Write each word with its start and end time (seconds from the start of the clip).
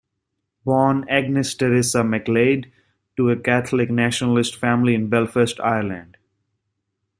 Born 0.65 1.05
Agnes 1.09 1.53
Teresa 1.53 1.99
McGlade 1.99 2.71
to 3.17 3.29
a 3.29 3.35
Catholic 3.35 3.91
nationalist 3.91 4.55
family 4.55 4.95
in 4.95 5.09
Belfast, 5.09 5.59
Ireland. 5.59 6.17